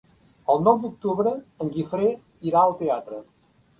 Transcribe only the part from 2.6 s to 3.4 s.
al teatre.